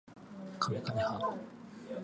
[0.59, 1.35] かめはめ波